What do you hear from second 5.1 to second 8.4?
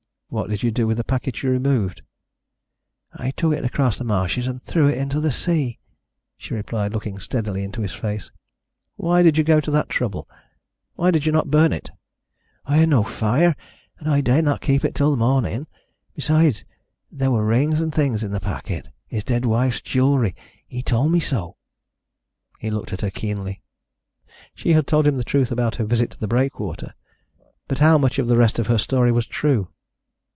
the sea," she replied, looking steadily into his face.